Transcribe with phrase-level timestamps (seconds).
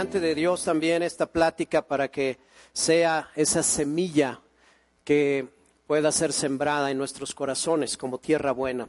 [0.00, 2.38] delante de Dios también esta plática para que
[2.72, 4.40] sea esa semilla
[5.04, 5.46] que
[5.86, 8.88] pueda ser sembrada en nuestros corazones como tierra buena.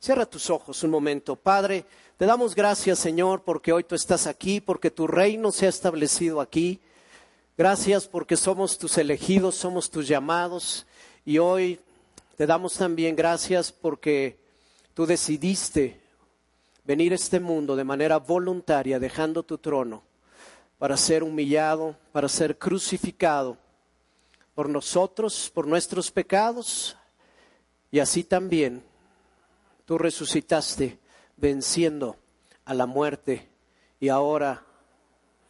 [0.00, 1.36] Cierra tus ojos un momento.
[1.36, 1.84] Padre,
[2.16, 6.40] te damos gracias, Señor, porque hoy tú estás aquí, porque tu reino se ha establecido
[6.40, 6.80] aquí.
[7.56, 10.84] Gracias porque somos tus elegidos, somos tus llamados.
[11.24, 11.78] Y hoy
[12.36, 14.36] te damos también gracias porque
[14.94, 16.00] tú decidiste
[16.84, 20.09] venir a este mundo de manera voluntaria, dejando tu trono,
[20.80, 23.58] para ser humillado, para ser crucificado
[24.54, 26.96] por nosotros, por nuestros pecados,
[27.90, 28.82] y así también
[29.84, 30.98] tú resucitaste
[31.36, 32.16] venciendo
[32.64, 33.46] a la muerte,
[34.00, 34.64] y ahora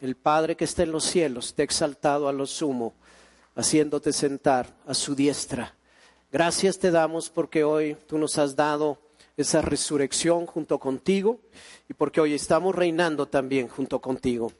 [0.00, 2.92] el Padre que está en los cielos te ha exaltado a lo sumo,
[3.54, 5.76] haciéndote sentar a su diestra.
[6.32, 8.98] Gracias te damos porque hoy tú nos has dado
[9.36, 11.38] esa resurrección junto contigo
[11.88, 14.50] y porque hoy estamos reinando también junto contigo.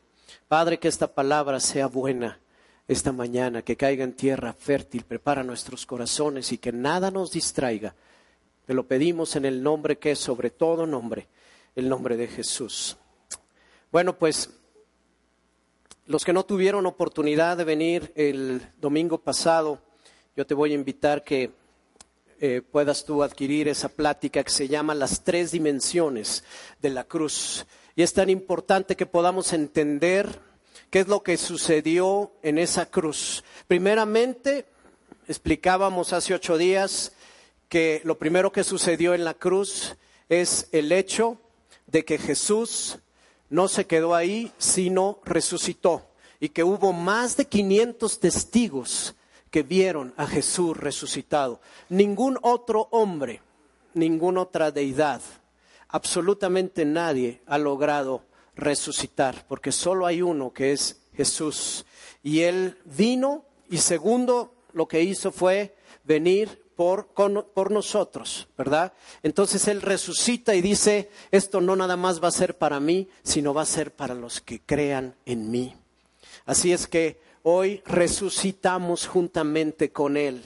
[0.50, 2.40] Padre, que esta palabra sea buena
[2.88, 7.94] esta mañana, que caiga en tierra fértil, prepara nuestros corazones y que nada nos distraiga.
[8.66, 11.28] Te lo pedimos en el nombre que es sobre todo nombre,
[11.76, 12.96] el nombre de Jesús.
[13.92, 14.50] Bueno, pues
[16.06, 19.78] los que no tuvieron oportunidad de venir el domingo pasado,
[20.34, 21.52] yo te voy a invitar que
[22.40, 26.42] eh, puedas tú adquirir esa plática que se llama Las tres dimensiones
[26.82, 27.64] de la cruz.
[28.00, 30.40] Y es tan importante que podamos entender
[30.88, 33.44] qué es lo que sucedió en esa cruz.
[33.68, 34.64] Primeramente,
[35.28, 37.12] explicábamos hace ocho días
[37.68, 39.96] que lo primero que sucedió en la cruz
[40.30, 41.36] es el hecho
[41.88, 43.00] de que Jesús
[43.50, 46.08] no se quedó ahí, sino resucitó.
[46.40, 49.14] Y que hubo más de 500 testigos
[49.50, 51.60] que vieron a Jesús resucitado.
[51.90, 53.42] Ningún otro hombre,
[53.92, 55.20] ninguna otra deidad,
[55.90, 58.22] absolutamente nadie ha logrado
[58.54, 61.84] resucitar, porque solo hay uno que es Jesús.
[62.22, 65.74] Y él vino y segundo lo que hizo fue
[66.04, 68.94] venir por, por, nosotros, ¿verdad?
[69.22, 73.52] Entonces Él resucita y dice, esto no nada más va a ser para mí, sino
[73.52, 75.76] va a ser para los que crean en mí.
[76.46, 80.42] Así es que hoy resucitamos juntamente con Él.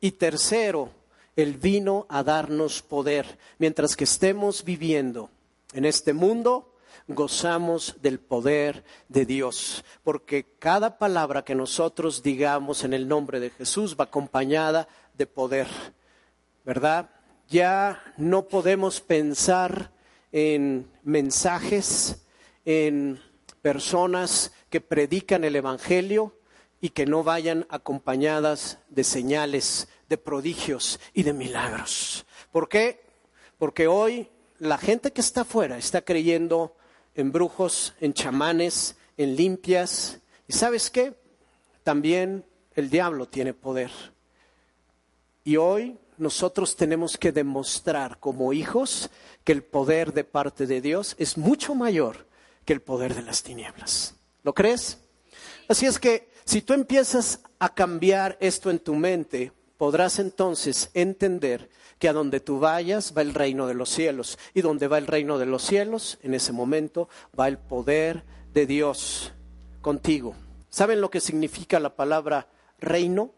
[0.00, 0.90] Y tercero,
[1.36, 3.38] Él vino a darnos poder.
[3.58, 5.30] Mientras que estemos viviendo
[5.72, 6.74] en este mundo,
[7.08, 13.50] gozamos del poder de Dios, porque cada palabra que nosotros digamos en el nombre de
[13.50, 15.66] Jesús va acompañada de poder,
[16.64, 17.10] ¿verdad?
[17.48, 19.92] Ya no podemos pensar
[20.32, 22.24] en mensajes,
[22.64, 23.20] en
[23.60, 26.34] personas que predican el Evangelio
[26.80, 32.24] y que no vayan acompañadas de señales, de prodigios y de milagros.
[32.52, 33.04] ¿Por qué?
[33.58, 34.28] Porque hoy
[34.60, 36.76] la gente que está afuera está creyendo
[37.16, 40.20] en brujos, en chamanes, en limpias.
[40.46, 41.14] ¿Y sabes qué?
[41.82, 42.44] También
[42.76, 43.90] el diablo tiene poder.
[45.42, 49.10] Y hoy nosotros tenemos que demostrar como hijos
[49.42, 52.28] que el poder de parte de Dios es mucho mayor
[52.64, 54.14] que el poder de las tinieblas.
[54.44, 54.98] ¿Lo crees?
[55.66, 59.50] Así es que si tú empiezas a cambiar esto en tu mente,
[59.84, 61.68] podrás entonces entender
[61.98, 64.38] que a donde tú vayas va el reino de los cielos.
[64.54, 68.24] Y donde va el reino de los cielos, en ese momento va el poder
[68.54, 69.34] de Dios
[69.82, 70.34] contigo.
[70.70, 72.48] ¿Saben lo que significa la palabra
[72.78, 73.32] reino?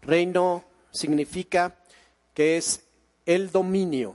[0.00, 1.74] Reino significa
[2.34, 2.86] que es
[3.26, 4.14] el dominio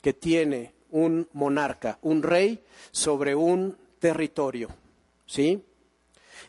[0.00, 4.70] que tiene un monarca, un rey sobre un territorio.
[5.24, 5.64] ¿Sí?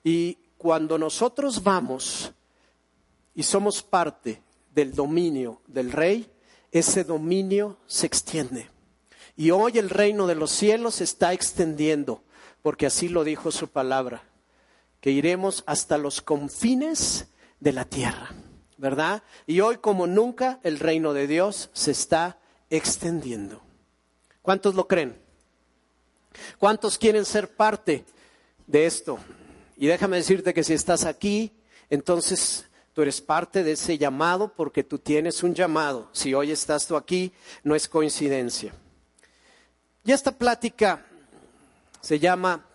[0.04, 2.34] Y cuando nosotros vamos
[3.36, 4.42] y somos parte
[4.74, 6.30] del dominio del rey,
[6.72, 8.70] ese dominio se extiende.
[9.36, 12.24] Y hoy el reino de los cielos se está extendiendo,
[12.62, 14.24] porque así lo dijo su palabra,
[15.02, 17.28] que iremos hasta los confines
[17.60, 18.32] de la tierra,
[18.78, 19.24] ¿verdad?
[19.48, 22.40] Y hoy como nunca el reino de Dios se está
[22.70, 23.62] extendiendo.
[24.42, 25.18] ¿Cuántos lo creen?
[26.58, 28.06] ¿Cuántos quieren ser parte
[28.68, 29.20] de esto?
[29.78, 31.52] Y déjame decirte que si estás aquí,
[31.90, 36.10] entonces tú eres parte de ese llamado porque tú tienes un llamado.
[36.12, 37.32] Si hoy estás tú aquí,
[37.64, 38.74] no es coincidencia.
[40.06, 41.06] Y esta plática
[42.02, 42.66] se llama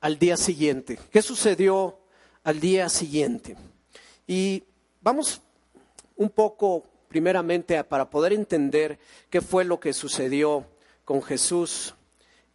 [0.00, 0.98] al día siguiente.
[1.10, 1.98] ¿Qué sucedió
[2.44, 3.56] al día siguiente?
[4.26, 4.62] Y
[5.00, 5.40] vamos
[6.16, 8.98] un poco primeramente para poder entender
[9.30, 10.66] qué fue lo que sucedió
[11.04, 11.94] con Jesús,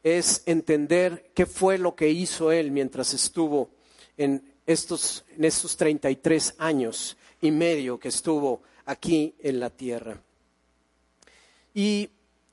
[0.03, 3.71] es entender qué fue lo que hizo él mientras estuvo
[4.17, 10.21] en estos, en estos 33 años y medio que estuvo aquí en la tierra.
[11.73, 12.09] Y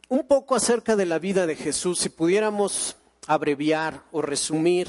[0.09, 2.97] un poco acerca de la vida de Jesús, si pudiéramos
[3.27, 4.89] abreviar o resumir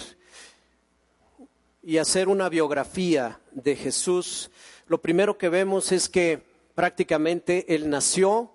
[1.83, 4.50] y hacer una biografía de Jesús,
[4.88, 6.44] lo primero que vemos es que
[6.75, 8.51] prácticamente él nació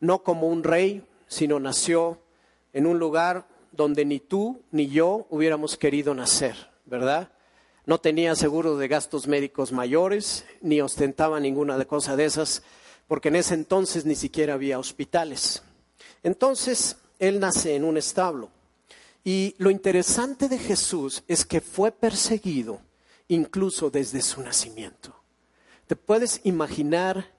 [0.00, 2.20] no como un rey, sino nació
[2.72, 7.30] en un lugar donde ni tú ni yo hubiéramos querido nacer, ¿verdad?
[7.86, 12.62] No tenía seguro de gastos médicos mayores, ni ostentaba ninguna de cosa de esas,
[13.06, 15.62] porque en ese entonces ni siquiera había hospitales.
[16.22, 18.50] Entonces, él nace en un establo.
[19.22, 22.80] Y lo interesante de Jesús es que fue perseguido
[23.28, 25.14] incluso desde su nacimiento.
[25.86, 27.32] ¿Te puedes imaginar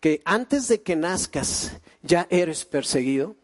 [0.00, 1.72] que antes de que nazcas
[2.02, 3.36] ya eres perseguido?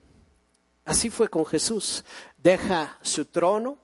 [0.84, 2.04] Así fue con Jesús.
[2.36, 3.78] Deja su trono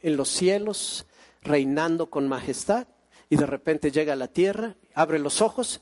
[0.00, 1.06] en los cielos,
[1.44, 2.88] reinando con majestad,
[3.30, 5.80] y de repente llega a la tierra, abre los ojos,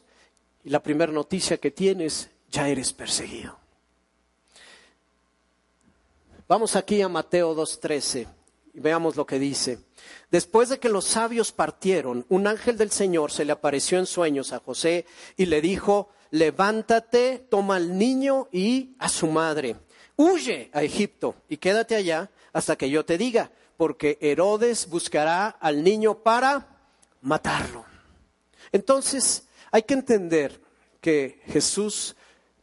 [0.65, 3.59] y la primera noticia que tienes, ya eres perseguido.
[6.49, 8.27] Vamos aquí a Mateo 2.13
[8.75, 9.79] y veamos lo que dice.
[10.31, 14.53] Después de que los sabios partieron, un ángel del Señor se le apareció en sueños
[14.53, 15.07] a José
[15.37, 19.77] y le dijo, levántate, toma al niño y a su madre,
[20.17, 23.51] huye a Egipto y quédate allá hasta que yo te diga,
[23.83, 26.69] porque Herodes buscará al niño para
[27.21, 27.85] matarlo.
[28.71, 30.61] Entonces, hay que entender
[31.01, 32.15] que Jesús,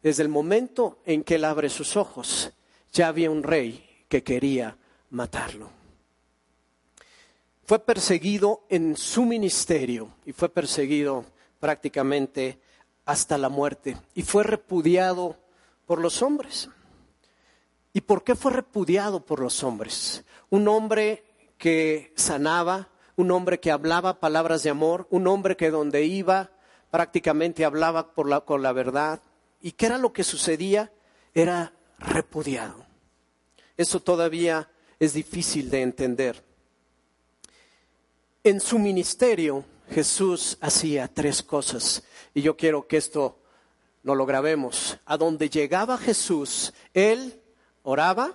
[0.02, 2.54] desde el momento en que él abre sus ojos,
[2.94, 4.78] ya había un rey que quería
[5.10, 5.70] matarlo
[7.66, 11.26] fue perseguido en su ministerio y fue perseguido
[11.60, 12.60] prácticamente
[13.04, 15.36] hasta la muerte y fue repudiado
[15.86, 16.70] por los hombres.
[18.00, 20.24] ¿Y por qué fue repudiado por los hombres?
[20.50, 21.26] Un hombre
[21.58, 22.88] que sanaba,
[23.18, 26.50] un hombre que hablaba palabras de amor, un hombre que donde iba
[26.92, 29.22] prácticamente hablaba por la, con la verdad.
[29.62, 30.94] ¿Y qué era lo que sucedía?
[31.34, 32.86] Era repudiado.
[33.76, 36.42] Eso todavía es difícil de entender.
[38.46, 43.40] En su ministerio Jesús hacía tres cosas y yo quiero que esto
[44.04, 44.98] no lo grabemos.
[45.06, 47.42] A donde llegaba Jesús, Él
[47.84, 48.34] oraba,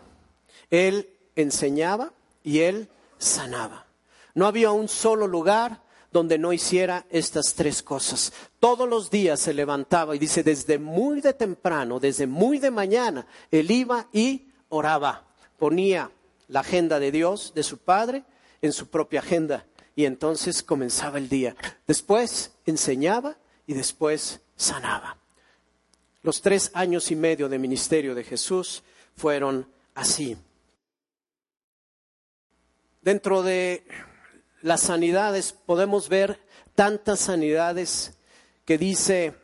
[0.70, 2.12] Él enseñaba
[2.42, 2.88] y Él
[3.18, 3.86] sanaba.
[4.34, 5.82] No había un solo lugar
[6.12, 8.32] donde no hiciera estas tres cosas.
[8.60, 13.26] Todos los días se levantaba y dice, desde muy de temprano, desde muy de mañana,
[13.50, 15.24] Él iba y oraba.
[15.58, 16.10] Ponía
[16.48, 18.24] la agenda de Dios, de su Padre,
[18.62, 21.56] en su propia agenda y entonces comenzaba el día.
[21.86, 23.36] Después enseñaba
[23.66, 25.18] y después sanaba.
[26.22, 28.82] Los tres años y medio de ministerio de Jesús
[29.16, 30.36] fueron así.
[33.02, 33.86] Dentro de
[34.62, 36.40] las sanidades podemos ver
[36.74, 38.18] tantas sanidades
[38.64, 39.34] que dice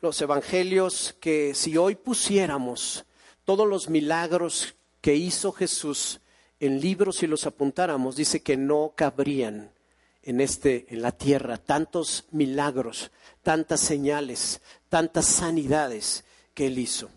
[0.00, 3.04] los evangelios que si hoy pusiéramos
[3.44, 6.20] todos los milagros que hizo Jesús
[6.58, 9.72] en libros si los apuntáramos, dice que no cabrían
[10.22, 13.10] en este en la tierra tantos milagros,
[13.42, 17.10] tantas señales, tantas sanidades que él hizo.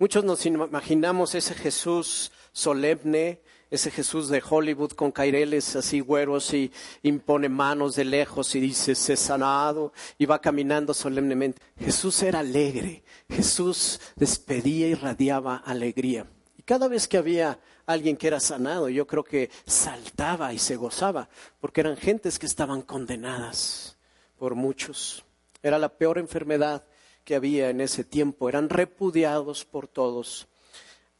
[0.00, 6.70] Muchos nos imaginamos ese Jesús solemne, ese Jesús de Hollywood con caireles así güeros y
[7.02, 11.60] impone manos de lejos y dice, se sanado y va caminando solemnemente.
[11.80, 16.28] Jesús era alegre, Jesús despedía y radiaba alegría.
[16.56, 20.76] Y cada vez que había alguien que era sanado, yo creo que saltaba y se
[20.76, 21.28] gozaba,
[21.60, 23.98] porque eran gentes que estaban condenadas
[24.38, 25.24] por muchos.
[25.60, 26.84] Era la peor enfermedad
[27.28, 30.48] que había en ese tiempo, eran repudiados por todos.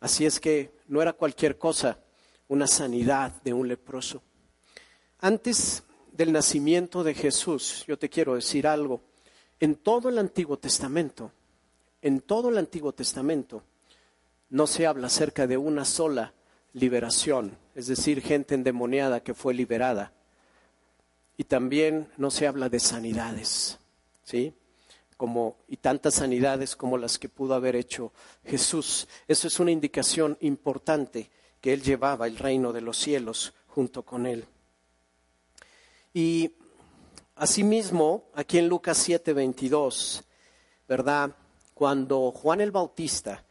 [0.01, 1.99] Así es que no era cualquier cosa
[2.49, 4.23] una sanidad de un leproso.
[5.21, 9.03] Antes del nacimiento de Jesús, yo te quiero decir algo,
[9.61, 11.31] en todo el Antiguo Testamento,
[12.01, 13.63] en todo el Antiguo Testamento,
[14.49, 16.33] no se habla acerca de una sola
[16.73, 20.15] liberación, es decir, gente endemoniada que fue liberada.
[21.37, 23.79] Y también no se habla de sanidades,
[24.23, 24.55] ¿sí?
[25.19, 28.13] Como, y tantas sanidades como las que pudo haber hecho
[28.45, 29.07] Jesús.
[29.27, 34.25] Eso es una indicación importante que Él llevaba el reino de los cielos junto con
[34.27, 34.47] Él.
[36.15, 36.53] Y
[37.37, 40.25] asimismo, aquí en Lucas 7, 22,
[40.89, 41.35] ¿verdad?
[41.75, 43.45] Cuando Juan el Bautista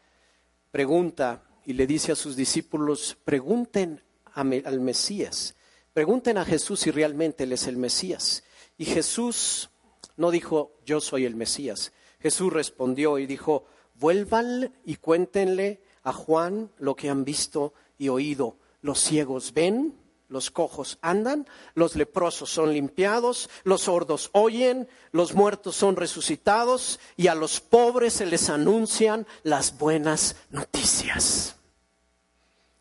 [0.71, 4.01] pregunta y le dice a sus discípulos, pregunten
[4.33, 5.55] al Mesías,
[5.93, 8.43] pregunten a Jesús si realmente Él es el Mesías.
[8.77, 9.69] Y Jesús
[10.17, 11.93] no dijo, yo soy el Mesías.
[12.19, 18.57] Jesús respondió y dijo, vuelvan y cuéntenle a Juan lo que han visto y oído.
[18.81, 19.95] Los ciegos ven,
[20.29, 27.27] los cojos andan, los leprosos son limpiados, los sordos oyen, los muertos son resucitados y
[27.27, 31.55] a los pobres se les anuncian las buenas noticias.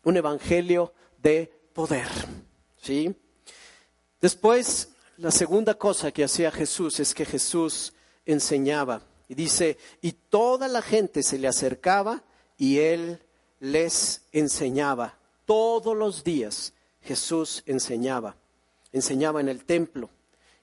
[0.03, 2.07] Un evangelio de poder,
[2.81, 3.15] ¿sí?
[4.19, 7.93] Después, la segunda cosa que hacía Jesús es que Jesús
[8.25, 9.01] enseñaba.
[9.27, 12.23] Y dice, y toda la gente se le acercaba
[12.57, 13.19] y él
[13.59, 15.17] les enseñaba.
[15.45, 18.35] Todos los días Jesús enseñaba,
[18.91, 20.09] enseñaba en el templo,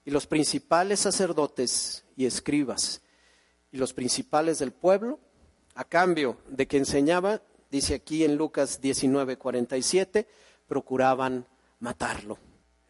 [0.04, 3.00] y los principales sacerdotes y escribas
[3.72, 5.18] y los principales del pueblo,
[5.74, 10.28] a cambio de que enseñaba, dice aquí en Lucas 19, 47,
[10.68, 11.46] procuraban
[11.80, 12.38] matarlo.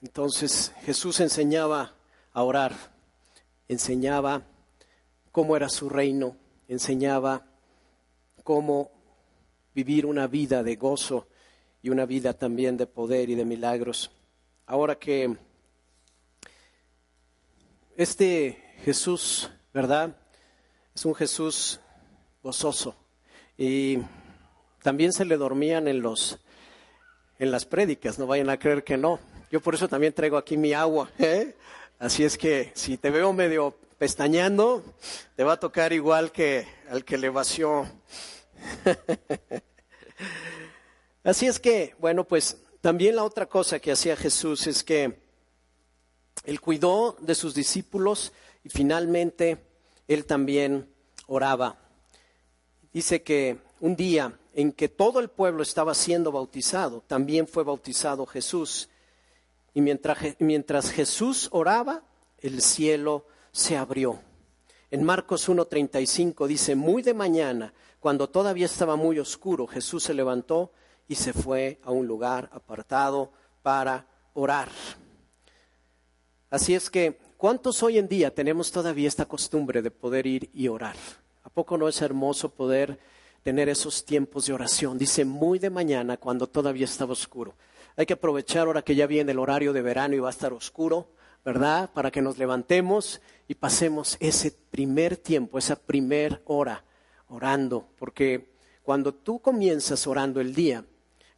[0.04, 1.94] Entonces Jesús enseñaba
[2.34, 2.74] a orar,
[3.68, 4.42] enseñaba
[5.32, 6.36] cómo era su reino,
[6.68, 7.46] enseñaba
[8.42, 8.90] cómo
[9.74, 11.26] vivir una vida de gozo
[11.80, 14.10] y una vida también de poder y de milagros.
[14.66, 15.38] Ahora que
[17.96, 20.14] este Jesús, ¿verdad?
[20.94, 21.80] Es un Jesús
[22.42, 22.94] gozoso
[23.56, 24.00] y
[24.82, 26.38] también se le dormían en los
[27.38, 29.18] en las prédicas, no vayan a creer que no.
[29.54, 31.54] Yo por eso también traigo aquí mi agua, ¿eh?
[32.00, 34.82] Así es que si te veo medio pestañando,
[35.36, 37.86] te va a tocar igual que al que le vació.
[41.22, 45.20] Así es que, bueno, pues también la otra cosa que hacía Jesús es que
[46.42, 48.32] él cuidó de sus discípulos
[48.64, 49.58] y finalmente
[50.08, 50.88] él también
[51.28, 51.78] oraba.
[52.92, 58.26] Dice que un día en que todo el pueblo estaba siendo bautizado, también fue bautizado
[58.26, 58.88] Jesús.
[59.74, 62.04] Y mientras, Jesús oraba,
[62.38, 64.20] el cielo se abrió.
[64.90, 70.70] En Marcos 1.35 dice, muy de mañana, cuando todavía estaba muy oscuro, Jesús se levantó
[71.08, 74.68] y se fue a un lugar apartado para orar.
[76.50, 80.68] Así es que, ¿cuántos hoy en día tenemos todavía esta costumbre de poder ir y
[80.68, 80.94] orar?
[81.42, 82.98] ¿A poco no es hermoso poder
[83.42, 84.98] tener esos tiempos de oración?
[84.98, 87.54] Dice muy de mañana cuando todavía estaba oscuro.
[87.96, 90.52] Hay que aprovechar ahora que ya viene el horario de verano y va a estar
[90.52, 91.08] oscuro,
[91.44, 91.90] ¿verdad?
[91.92, 96.84] Para que nos levantemos y pasemos ese primer tiempo, esa primer hora
[97.28, 100.84] orando, porque cuando tú comienzas orando el día,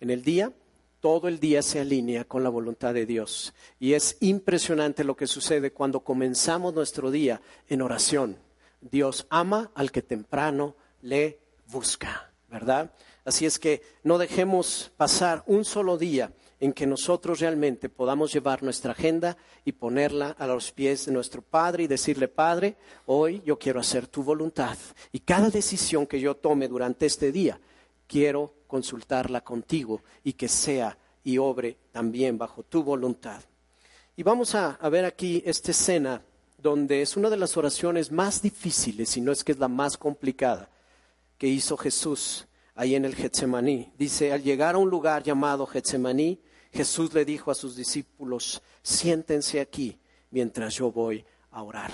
[0.01, 0.53] en el día,
[1.01, 3.55] todo el día se alinea con la voluntad de Dios.
[3.79, 8.39] Y es impresionante lo que sucede cuando comenzamos nuestro día en oración.
[8.81, 12.93] Dios ama al que temprano le busca, ¿verdad?
[13.25, 18.63] Así es que no dejemos pasar un solo día en que nosotros realmente podamos llevar
[18.63, 23.59] nuestra agenda y ponerla a los pies de nuestro Padre y decirle, Padre, hoy yo
[23.59, 24.77] quiero hacer tu voluntad.
[25.13, 27.61] Y cada decisión que yo tome durante este día,
[28.07, 33.43] quiero consultarla contigo y que sea y obre también bajo tu voluntad.
[34.17, 36.23] Y vamos a, ver aquí esta escena
[36.57, 39.99] donde es una de las oraciones más difíciles, si no es que es la más
[39.99, 40.71] complicada,
[41.37, 42.47] que hizo Jesús
[42.77, 43.93] ahí en el Getsemaní.
[43.99, 46.41] Dice, al llegar a un lugar llamado Getsemaní,
[46.73, 49.99] Jesús le dijo a sus discípulos, siéntense aquí
[50.31, 51.91] mientras yo voy a orar.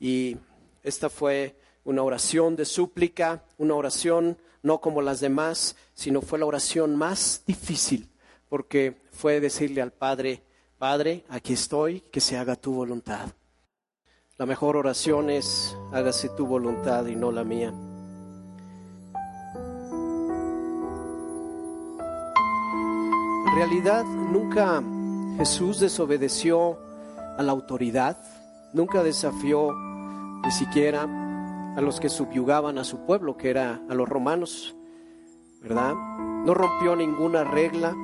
[0.00, 0.36] Y
[0.82, 6.46] esta fue una oración de súplica, una oración no como las demás, sino fue la
[6.46, 8.08] oración más difícil,
[8.48, 10.42] porque fue decirle al Padre,
[10.78, 13.28] Padre, aquí estoy, que se haga tu voluntad.
[14.38, 17.72] La mejor oración es, hágase tu voluntad y no la mía.
[23.56, 24.82] Realidad, nunca
[25.38, 26.78] Jesús desobedeció
[27.38, 28.18] a la autoridad,
[28.74, 29.72] nunca desafió
[30.44, 31.04] ni siquiera
[31.74, 34.76] a los que subyugaban a su pueblo, que era a los romanos,
[35.62, 35.94] ¿verdad?
[36.44, 37.94] No rompió ninguna regla,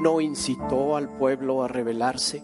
[0.00, 2.42] no incitó al pueblo a rebelarse.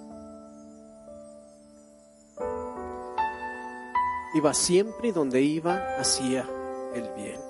[4.35, 6.45] Iba siempre donde iba, hacía
[6.95, 7.41] el bien.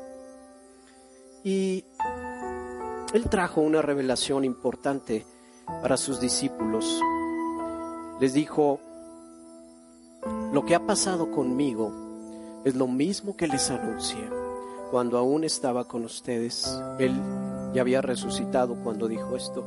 [1.42, 1.84] Y
[3.14, 5.25] él trajo una revelación importante
[5.80, 7.00] para sus discípulos.
[8.18, 8.80] Les dijo,
[10.52, 11.92] lo que ha pasado conmigo
[12.64, 14.28] es lo mismo que les anuncia.
[14.90, 17.14] Cuando aún estaba con ustedes, Él
[17.73, 19.64] ya había resucitado cuando dijo esto.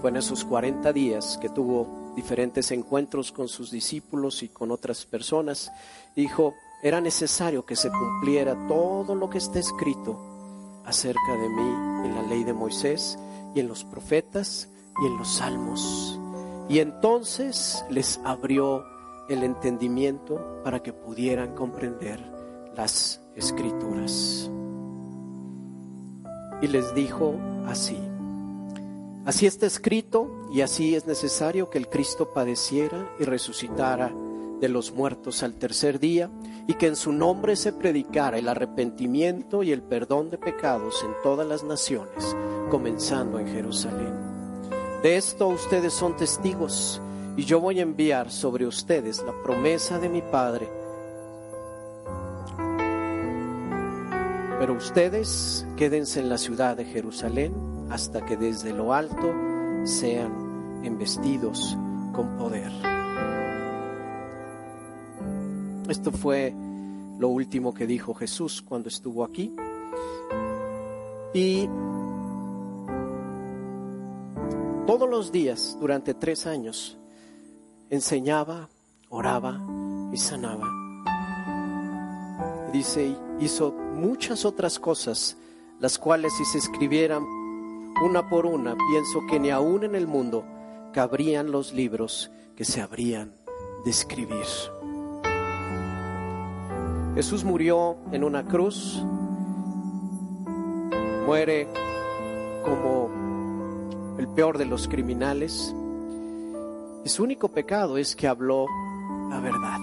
[0.00, 5.04] Fue en esos 40 días que tuvo diferentes encuentros con sus discípulos y con otras
[5.04, 5.70] personas,
[6.14, 10.35] dijo, era necesario que se cumpliera todo lo que está escrito
[10.86, 13.18] acerca de mí en la ley de Moisés
[13.54, 14.70] y en los profetas
[15.02, 16.18] y en los salmos.
[16.68, 18.84] Y entonces les abrió
[19.28, 22.20] el entendimiento para que pudieran comprender
[22.76, 24.50] las escrituras.
[26.62, 27.34] Y les dijo
[27.66, 27.98] así,
[29.24, 34.12] así está escrito y así es necesario que el Cristo padeciera y resucitara
[34.60, 36.30] de los muertos al tercer día
[36.66, 41.12] y que en su nombre se predicara el arrepentimiento y el perdón de pecados en
[41.22, 42.36] todas las naciones,
[42.70, 44.14] comenzando en Jerusalén.
[45.02, 47.00] De esto ustedes son testigos
[47.36, 50.68] y yo voy a enviar sobre ustedes la promesa de mi Padre.
[54.58, 57.54] Pero ustedes quédense en la ciudad de Jerusalén
[57.90, 59.34] hasta que desde lo alto
[59.84, 61.76] sean embestidos
[62.12, 62.72] con poder.
[65.88, 66.54] Esto fue
[67.18, 69.54] lo último que dijo Jesús cuando estuvo aquí.
[71.32, 71.68] Y
[74.86, 76.98] todos los días, durante tres años,
[77.90, 78.68] enseñaba,
[79.10, 79.60] oraba
[80.12, 80.68] y sanaba.
[82.72, 85.36] Dice, hizo muchas otras cosas,
[85.80, 87.24] las cuales si se escribieran
[88.04, 90.44] una por una, pienso que ni aún en el mundo
[90.92, 93.32] cabrían los libros que se habrían
[93.84, 94.46] de escribir.
[97.16, 99.02] Jesús murió en una cruz,
[101.24, 101.66] muere
[102.62, 103.08] como
[104.18, 105.74] el peor de los criminales.
[107.06, 108.66] Y su único pecado es que habló
[109.30, 109.78] la verdad.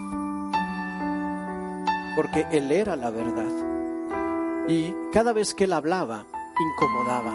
[2.16, 4.68] Porque Él era la verdad.
[4.68, 6.28] Y cada vez que Él hablaba,
[6.60, 7.34] incomodaba,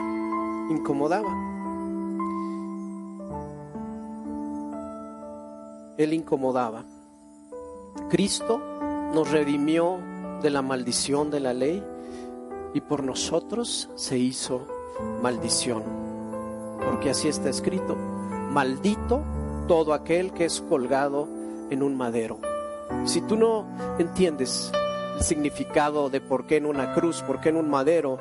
[0.71, 1.35] incomodaba.
[5.97, 6.85] Él incomodaba.
[8.09, 8.78] Cristo
[9.13, 9.99] nos redimió
[10.43, 11.83] de la maldición de la ley
[12.75, 14.67] y por nosotros se hizo
[15.23, 15.83] maldición.
[16.85, 19.23] Porque así está escrito, maldito
[19.67, 21.29] todo aquel que es colgado
[21.71, 22.39] en un madero.
[23.05, 23.67] Si tú no
[23.99, 24.73] entiendes
[25.17, 28.19] el significado de por qué en una cruz, por qué en un madero,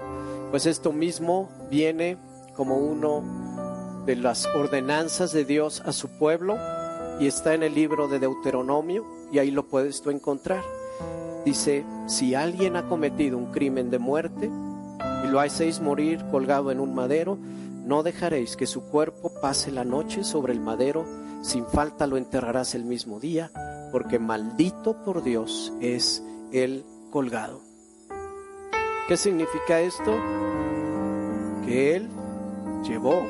[0.52, 2.18] pues esto mismo viene
[2.56, 6.58] como uno de las ordenanzas de Dios a su pueblo
[7.20, 10.64] y está en el libro de Deuteronomio y ahí lo puedes tú encontrar.
[11.46, 14.52] Dice, si alguien ha cometido un crimen de muerte
[15.24, 17.38] y lo hacéis morir colgado en un madero,
[17.86, 21.06] no dejaréis que su cuerpo pase la noche sobre el madero,
[21.42, 23.52] sin falta lo enterrarás el mismo día,
[23.92, 27.62] porque maldito por Dios es el colgado.
[29.08, 30.12] ¿Qué significa esto?
[31.66, 32.10] Que Él
[32.84, 33.22] llevó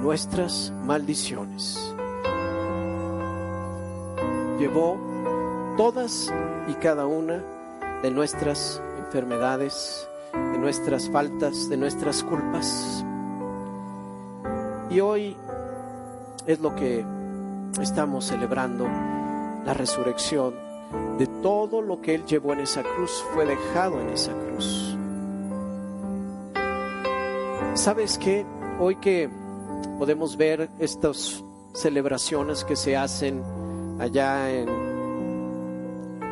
[0.00, 1.94] nuestras maldiciones.
[4.58, 5.07] Llevó
[5.78, 6.34] todas
[6.66, 7.40] y cada una
[8.02, 13.04] de nuestras enfermedades, de nuestras faltas, de nuestras culpas.
[14.90, 15.36] Y hoy
[16.48, 17.04] es lo que
[17.80, 18.88] estamos celebrando,
[19.64, 20.52] la resurrección
[21.16, 24.96] de todo lo que Él llevó en esa cruz, fue dejado en esa cruz.
[27.74, 28.44] ¿Sabes qué?
[28.80, 29.30] Hoy que
[29.96, 33.44] podemos ver estas celebraciones que se hacen
[34.00, 34.87] allá en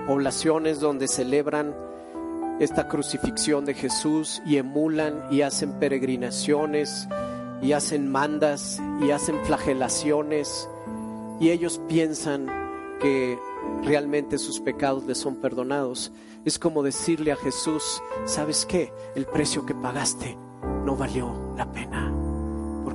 [0.07, 1.75] poblaciones donde celebran
[2.61, 7.09] esta crucifixión de Jesús y emulan y hacen peregrinaciones
[7.61, 10.69] y hacen mandas y hacen flagelaciones
[11.41, 12.47] y ellos piensan
[13.01, 13.39] que
[13.85, 16.13] realmente sus pecados les son perdonados.
[16.45, 18.93] Es como decirle a Jesús, ¿sabes qué?
[19.15, 20.37] El precio que pagaste
[20.85, 22.16] no valió la pena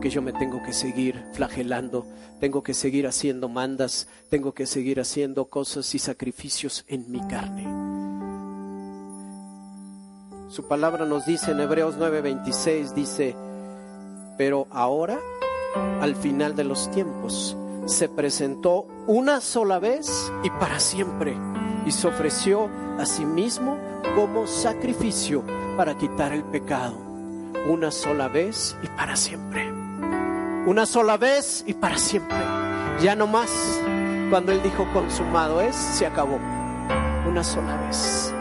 [0.01, 2.07] porque yo me tengo que seguir flagelando,
[2.39, 7.67] tengo que seguir haciendo mandas, tengo que seguir haciendo cosas y sacrificios en mi carne.
[10.49, 13.35] Su palabra nos dice en Hebreos 9:26, dice,
[14.39, 15.19] pero ahora,
[16.01, 21.37] al final de los tiempos, se presentó una sola vez y para siempre,
[21.85, 23.77] y se ofreció a sí mismo
[24.15, 25.43] como sacrificio
[25.77, 26.97] para quitar el pecado,
[27.69, 29.80] una sola vez y para siempre
[30.65, 32.38] una sola vez y para siempre.
[33.02, 33.50] Ya no más.
[34.30, 36.39] Cuando Él dijo consumado es, se acabó.
[37.28, 38.34] Una sola vez.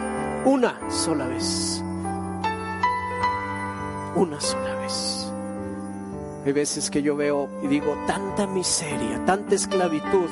[0.44, 1.82] Una sola vez.
[4.14, 5.32] Una sola vez.
[6.44, 10.28] Hay veces que yo veo y digo tanta miseria, tanta esclavitud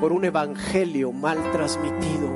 [0.00, 2.30] por un evangelio mal transmitido,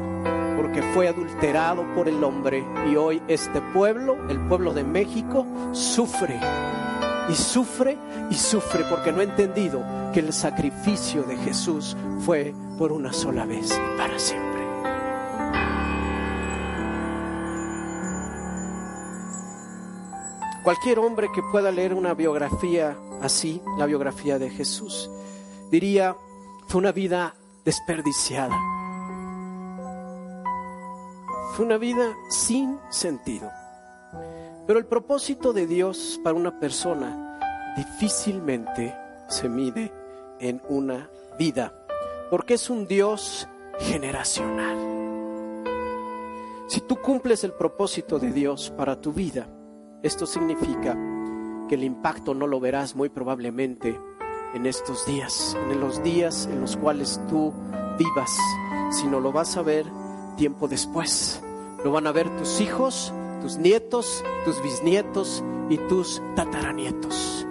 [0.56, 6.38] porque fue adulterado por el hombre y hoy este pueblo, el pueblo de México, sufre
[7.32, 7.96] y sufre
[8.30, 13.46] y sufre porque no ha entendido que el sacrificio de Jesús fue por una sola
[13.46, 14.60] vez y para siempre.
[20.62, 25.10] Cualquier hombre que pueda leer una biografía así, la biografía de Jesús,
[25.70, 26.14] diría,
[26.66, 28.56] fue una vida desperdiciada.
[31.54, 33.50] Fue una vida sin sentido.
[34.66, 37.38] Pero el propósito de Dios para una persona
[37.76, 38.94] difícilmente
[39.28, 39.92] se mide
[40.38, 41.72] en una vida,
[42.30, 43.48] porque es un Dios
[43.78, 44.92] generacional.
[46.68, 49.46] Si tú cumples el propósito de Dios para tu vida,
[50.02, 50.96] esto significa
[51.68, 54.00] que el impacto no lo verás muy probablemente
[54.54, 57.52] en estos días, en los días en los cuales tú
[57.98, 58.36] vivas,
[58.90, 59.86] sino lo vas a ver
[60.36, 61.42] tiempo después.
[61.84, 67.44] Lo van a ver tus hijos, tus nietos, tus bisnietos y tus tataranietos.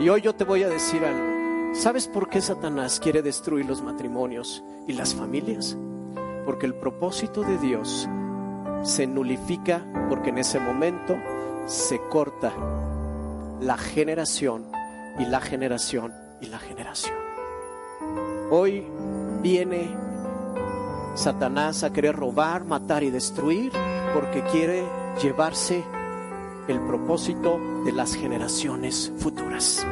[0.00, 1.74] Y hoy yo te voy a decir algo.
[1.74, 5.76] ¿Sabes por qué Satanás quiere destruir los matrimonios y las familias?
[6.46, 8.08] Porque el propósito de Dios
[8.82, 11.16] se nulifica porque en ese momento
[11.66, 12.52] se corta
[13.60, 14.70] la generación
[15.18, 17.16] y la generación y la generación.
[18.50, 18.86] Hoy
[19.42, 19.94] viene
[21.14, 23.72] Satanás a querer robar, matar y destruir
[24.14, 24.84] porque quiere
[25.22, 25.84] llevarse
[26.68, 29.86] el propósito de las generaciones futuras.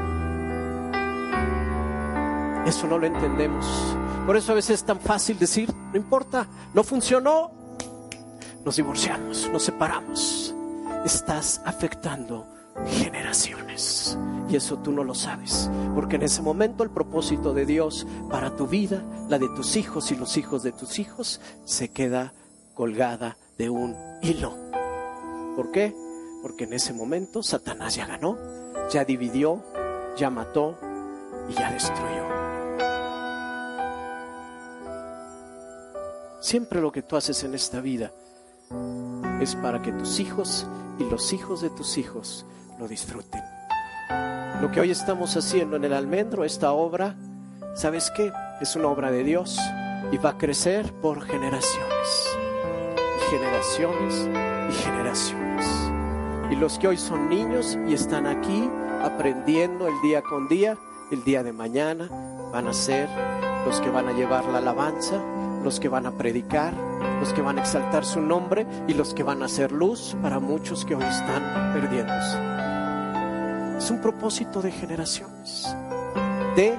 [2.67, 3.67] Eso no lo entendemos.
[4.27, 7.51] Por eso a veces es tan fácil decir, no importa, no funcionó,
[8.65, 10.55] nos divorciamos, nos separamos
[11.05, 12.47] estás afectando
[12.87, 14.19] generaciones.
[14.49, 18.57] Y eso tú no lo sabes, porque en ese momento el propósito de Dios para
[18.57, 22.35] tu vida, la de tus hijos y los hijos de tus hijos, se queda
[22.75, 24.55] colgada de un hilo.
[25.57, 25.95] ¿Por qué?
[26.43, 28.37] Porque en ese momento Satanás ya ganó,
[28.91, 29.63] ya dividió,
[30.17, 30.77] ya mató
[31.49, 32.25] y ya destruyó.
[36.41, 38.13] Siempre lo que tú haces en esta vida
[39.41, 40.67] es para que tus hijos
[40.99, 42.45] y los hijos de tus hijos
[42.79, 43.43] lo disfruten.
[44.61, 47.17] Lo que hoy estamos haciendo en el almendro, esta obra,
[47.75, 48.33] ¿sabes qué?
[48.61, 49.59] Es una obra de Dios
[50.13, 52.37] y va a crecer por generaciones,
[53.31, 54.29] generaciones
[54.71, 55.44] y generaciones.
[56.55, 58.71] Y los que hoy son niños y están aquí
[59.03, 60.79] aprendiendo el día con día,
[61.11, 62.09] el día de mañana,
[62.53, 63.09] van a ser
[63.67, 65.21] los que van a llevar la alabanza,
[65.65, 66.73] los que van a predicar,
[67.19, 70.39] los que van a exaltar su nombre y los que van a hacer luz para
[70.39, 72.39] muchos que hoy están perdiéndose.
[73.77, 75.75] Es un propósito de generaciones,
[76.55, 76.79] de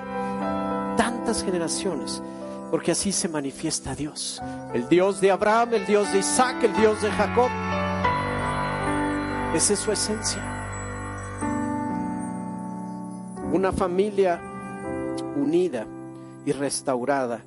[0.95, 2.23] tantas generaciones,
[2.71, 4.41] porque así se manifiesta Dios.
[4.73, 7.49] El Dios de Abraham, el Dios de Isaac, el Dios de Jacob.
[9.55, 10.41] Esa es su esencia.
[13.53, 14.41] Una familia
[15.37, 15.87] unida
[16.45, 17.39] y restaurada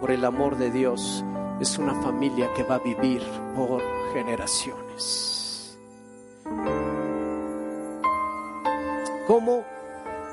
[0.00, 1.24] por el amor de Dios
[1.60, 3.22] es una familia que va a vivir
[3.54, 3.80] por
[4.12, 5.78] generaciones.
[9.28, 9.62] Como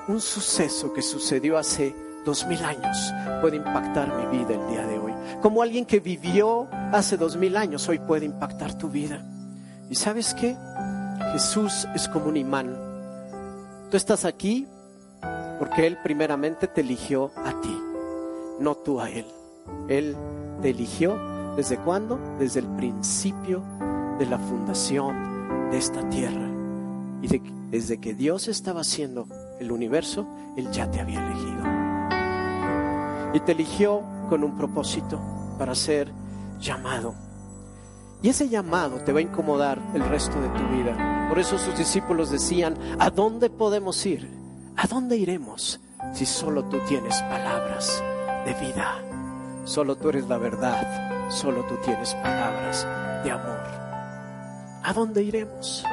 [0.08, 4.98] un suceso que sucedió hace dos mil años puede impactar mi vida el día de
[4.98, 5.14] hoy.
[5.44, 9.24] Como alguien que vivió hace dos mil años hoy puede impactar tu vida.
[9.92, 10.58] ¿Y sabes qué?
[11.34, 12.76] Jesús es como un imán.
[13.92, 14.68] Tú estás aquí
[15.60, 17.78] porque Él primeramente te eligió a ti,
[18.60, 19.26] no tú a Él.
[19.88, 20.16] Él
[20.62, 21.18] te eligió
[21.56, 22.20] desde cuándo?
[22.40, 23.64] Desde el principio
[24.18, 26.48] de la fundación de esta tierra.
[27.22, 29.28] Y desde que Dios estaba haciendo
[29.60, 31.64] el universo, Él ya te había elegido.
[33.34, 35.20] Y te eligió con un propósito
[35.58, 36.12] para ser
[36.60, 37.14] llamado.
[38.22, 41.28] Y ese llamado te va a incomodar el resto de tu vida.
[41.30, 44.30] Por eso sus discípulos decían, ¿a dónde podemos ir?
[44.76, 45.80] ¿A dónde iremos
[46.14, 48.04] si solo tú tienes palabras
[48.46, 49.02] de vida?
[49.64, 52.86] Solo tú eres la verdad, solo tú tienes palabras
[53.24, 53.62] de amor.
[54.84, 55.86] ¿A dónde iremos?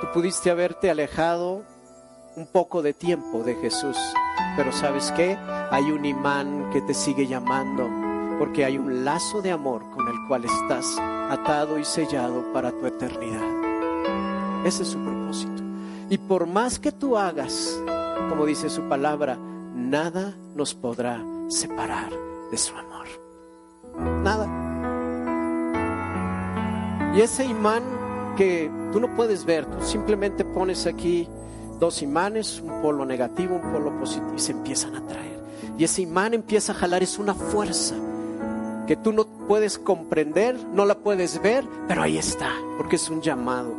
[0.00, 1.64] Tú pudiste haberte alejado
[2.36, 3.96] un poco de tiempo de Jesús,
[4.56, 5.36] pero ¿sabes qué?
[5.70, 7.88] Hay un imán que te sigue llamando,
[8.38, 10.98] porque hay un lazo de amor con el cual estás
[11.30, 14.64] atado y sellado para tu eternidad.
[14.64, 15.62] Ese es su propósito.
[16.10, 17.80] Y por más que tú hagas,
[18.28, 19.36] como dice su palabra,
[19.74, 22.10] nada nos podrá separar
[22.50, 23.06] de su amor.
[24.22, 24.46] Nada.
[27.14, 27.82] Y ese imán
[28.36, 31.26] que tú no puedes ver, tú simplemente pones aquí
[31.80, 35.42] dos imanes, un polo negativo, un polo positivo, y se empiezan a traer.
[35.78, 37.94] Y ese imán empieza a jalar, es una fuerza
[38.86, 43.20] que tú no puedes comprender, no la puedes ver, pero ahí está, porque es un
[43.20, 43.74] llamado.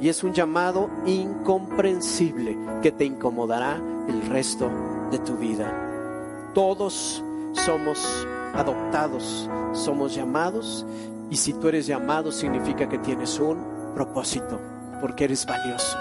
[0.00, 4.70] Y es un llamado incomprensible que te incomodará el resto
[5.10, 6.50] de tu vida.
[6.54, 10.84] Todos somos adoptados, somos llamados
[11.30, 13.58] y si tú eres llamado significa que tienes un
[13.94, 14.60] propósito,
[15.00, 15.96] porque eres valioso.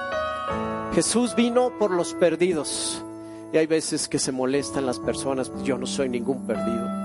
[0.93, 3.03] Jesús vino por los perdidos
[3.53, 7.00] y hay veces que se molestan las personas, pues yo no soy ningún perdido.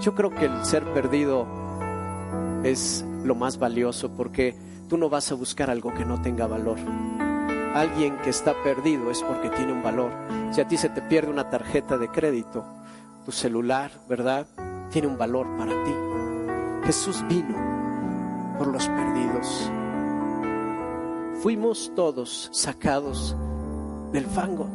[0.00, 1.46] Yo creo que el ser perdido
[2.62, 4.54] es lo más valioso porque
[4.88, 6.78] tú no vas a buscar algo que no tenga valor.
[7.74, 10.10] Alguien que está perdido es porque tiene un valor.
[10.52, 12.64] Si a ti se te pierde una tarjeta de crédito,
[13.24, 14.46] tu celular, ¿verdad?
[14.90, 15.92] Tiene un valor para ti.
[16.84, 17.54] Jesús vino
[18.58, 19.70] por los perdidos.
[21.42, 23.36] Fuimos todos sacados
[24.12, 24.68] del fango.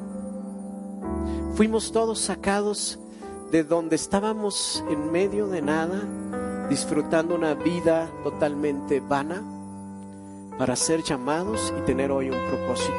[1.56, 3.00] Fuimos todos sacados
[3.52, 6.02] de donde estábamos en medio de nada,
[6.70, 9.44] disfrutando una vida totalmente vana,
[10.58, 12.94] para ser llamados y tener hoy un propósito.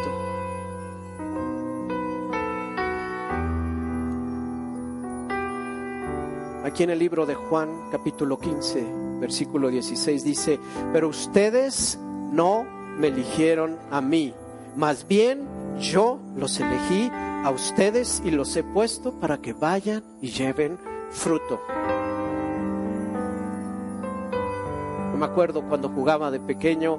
[6.64, 8.84] Aquí en el libro de Juan capítulo 15,
[9.20, 10.60] versículo 16 dice,
[10.92, 11.98] pero ustedes
[12.30, 12.66] no
[12.98, 14.34] me eligieron a mí,
[14.76, 20.28] más bien yo los elegí a ustedes y los he puesto para que vayan y
[20.28, 20.78] lleven
[21.10, 21.60] fruto.
[25.22, 26.98] me acuerdo cuando jugaba de pequeño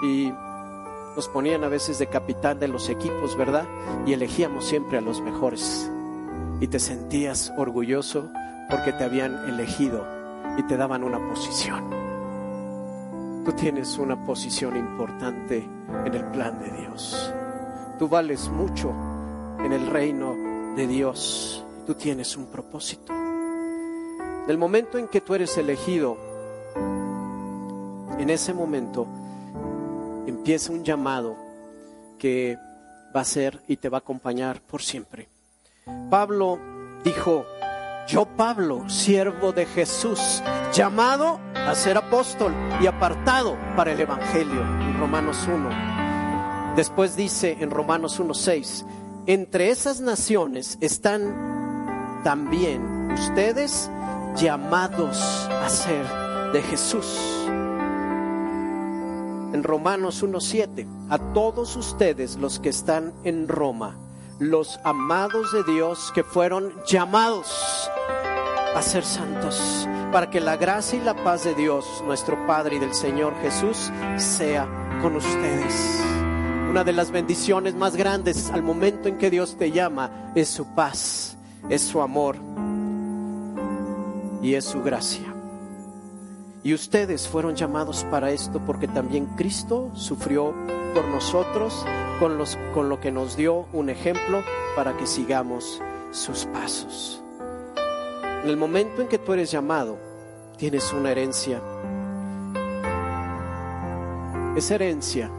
[0.00, 0.32] y
[1.16, 3.64] nos ponían a veces de capitán de los equipos, ¿verdad?
[4.06, 5.90] Y elegíamos siempre a los mejores.
[6.60, 8.30] Y te sentías orgulloso
[8.70, 10.06] porque te habían elegido
[10.56, 11.90] y te daban una posición.
[13.44, 15.68] Tú tienes una posición importante
[16.04, 17.34] en el plan de Dios.
[17.98, 18.92] Tú vales mucho
[19.58, 21.64] en el reino de Dios.
[21.86, 23.12] Tú tienes un propósito.
[24.46, 26.16] Del momento en que tú eres elegido,
[28.18, 29.06] en ese momento
[30.26, 31.36] empieza un llamado
[32.18, 32.58] que
[33.14, 35.28] va a ser y te va a acompañar por siempre.
[36.10, 36.58] Pablo
[37.02, 37.44] dijo,
[38.06, 44.98] yo Pablo, siervo de Jesús, llamado a ser apóstol y apartado para el Evangelio, en
[45.00, 45.95] Romanos 1.
[46.76, 48.84] Después dice en Romanos 1.6,
[49.26, 53.90] entre esas naciones están también ustedes
[54.36, 55.18] llamados
[55.50, 56.06] a ser
[56.52, 57.46] de Jesús
[59.56, 63.96] en Romanos 1.7, a todos ustedes los que están en Roma,
[64.38, 67.90] los amados de Dios que fueron llamados
[68.74, 72.78] a ser santos, para que la gracia y la paz de Dios, nuestro Padre y
[72.80, 74.68] del Señor Jesús, sea
[75.00, 76.15] con ustedes.
[76.70, 80.66] Una de las bendiciones más grandes al momento en que Dios te llama es su
[80.74, 81.36] paz,
[81.68, 82.36] es su amor
[84.42, 85.34] y es su gracia.
[86.62, 90.52] Y ustedes fueron llamados para esto porque también Cristo sufrió
[90.94, 91.86] por nosotros
[92.18, 94.42] con, lo que nos dio un ejemplo
[94.74, 97.22] para que sigamos sus pasos.
[98.42, 99.98] En el momento en que tú eres llamado,
[100.56, 101.60] tienes una herencia.
[104.56, 105.30] Esa herencia,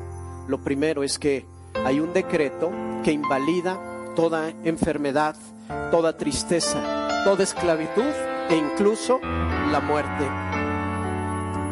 [0.47, 1.45] lo primero es que
[1.85, 2.71] hay un decreto
[3.03, 3.79] que invalida
[4.15, 5.35] toda enfermedad,
[5.91, 8.11] toda tristeza, toda esclavitud
[8.49, 9.19] e incluso
[9.71, 10.25] la muerte.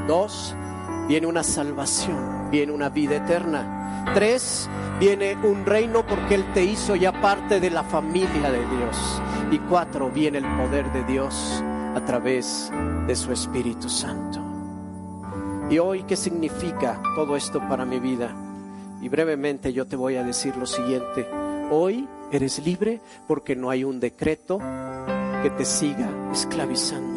[0.08, 0.56] Dos,
[1.08, 4.12] viene una salvación, viene una vida eterna.
[4.14, 9.22] Tres, viene un reino porque Él te hizo ya parte de la familia de Dios.
[9.52, 11.64] Y cuatro, viene el poder de Dios
[11.96, 12.72] a través
[13.08, 14.42] de su Espíritu Santo.
[15.70, 18.36] ¿Y hoy qué significa todo esto para mi vida?
[19.06, 21.28] Y brevemente yo te voy a decir lo siguiente.
[21.70, 27.16] Hoy eres libre porque no hay un decreto que te siga esclavizando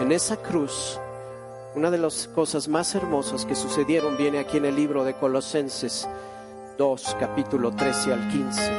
[0.00, 0.98] en esa cruz,
[1.74, 6.08] una de las cosas más hermosas que sucedieron viene aquí en el libro de Colosenses
[6.76, 8.70] 2, capítulo 13 al 15.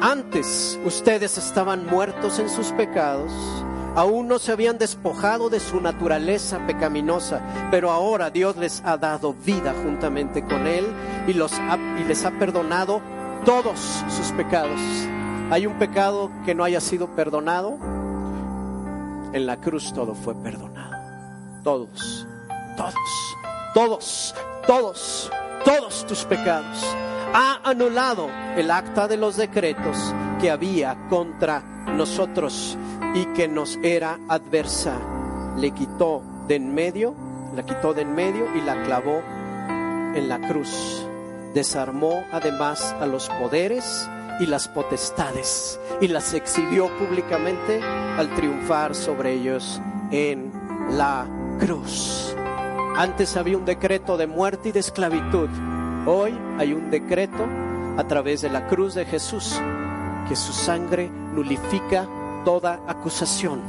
[0.00, 3.32] Antes ustedes estaban muertos en sus pecados,
[3.94, 9.34] aún no se habían despojado de su naturaleza pecaminosa, pero ahora Dios les ha dado
[9.34, 10.86] vida juntamente con Él
[11.26, 13.00] y, les ha perdonado
[13.44, 13.78] todos
[14.08, 14.80] sus pecados.
[15.50, 17.76] ¿Hay un pecado que no haya sido perdonado?
[19.32, 20.92] En la cruz todo fue perdonado.
[21.62, 22.26] Todos,
[22.76, 22.94] todos,
[23.74, 24.34] todos,
[24.66, 25.30] todos,
[25.64, 26.82] todos tus pecados.
[27.34, 31.60] Ha anulado el acta de los decretos que había contra
[31.96, 32.76] nosotros
[33.14, 34.98] y que nos era adversa.
[35.56, 37.14] Le quitó de en medio,
[37.54, 39.22] la quitó de en medio y la clavó
[40.16, 41.06] en la cruz.
[41.54, 49.34] Desarmó además a los poderes y las potestades y las exhibió públicamente al triunfar sobre
[49.34, 50.50] ellos en
[50.90, 51.24] la
[51.60, 52.34] cruz.
[52.96, 55.48] Antes había un decreto de muerte y de esclavitud.
[56.04, 57.46] Hoy hay un decreto
[57.96, 59.60] a través de la cruz de Jesús,
[60.28, 62.08] que su sangre nulifica
[62.44, 63.60] toda acusación,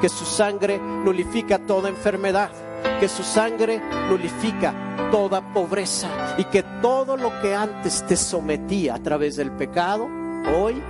[0.00, 2.50] que su sangre nulifica toda enfermedad,
[2.98, 4.74] que su sangre nulifica
[5.10, 10.08] toda pobreza y que todo lo que antes te sometía a través del pecado,
[10.56, 10.82] hoy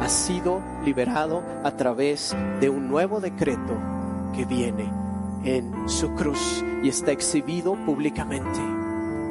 [0.00, 3.74] ha sido liberado a través de un nuevo decreto
[4.34, 4.90] que viene
[5.44, 8.60] en su cruz y está exhibido públicamente.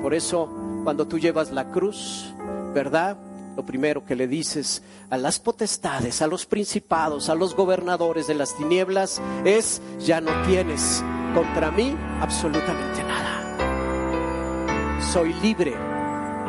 [0.02, 0.50] Por eso,
[0.84, 2.34] cuando tú llevas la cruz,
[2.74, 3.18] ¿verdad?
[3.56, 8.36] Lo primero que le dices a las potestades, a los principados, a los gobernadores de
[8.36, 13.42] las tinieblas es, ya no tienes contra mí absolutamente nada.
[15.12, 15.76] Soy libre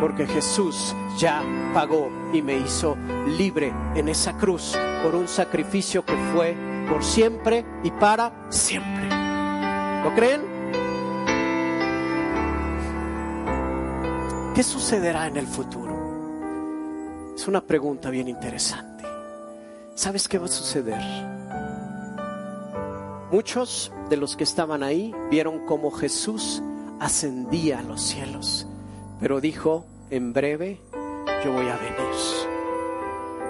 [0.01, 2.97] porque Jesús ya pagó y me hizo
[3.39, 6.57] libre en esa cruz por un sacrificio que fue
[6.89, 9.09] por siempre y para siempre.
[10.03, 10.43] ¿Lo creen?
[14.55, 15.84] ¿Qué sucederá en el futuro?
[17.35, 19.05] Es una pregunta bien interesante.
[19.95, 21.03] ¿Sabes qué va a suceder?
[23.33, 26.63] Muchos de los que estaban ahí vieron cómo Jesús
[27.01, 28.69] ascendía a los cielos,
[29.19, 30.81] pero dijo, en breve
[31.45, 31.95] yo voy a venir.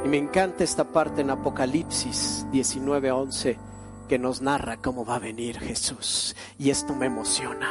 [0.04, 3.58] Y me encanta esta parte en Apocalipsis 19:11
[4.08, 6.34] que nos narra cómo va a venir Jesús.
[6.58, 7.68] Y esto me emociona,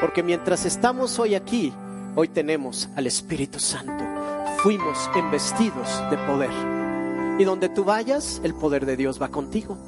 [0.00, 1.72] porque mientras estamos hoy aquí,
[2.14, 4.09] hoy tenemos al Espíritu Santo.
[4.62, 6.50] Fuimos embestidos de poder.
[7.38, 9.78] Y donde tú vayas, el poder de Dios va contigo.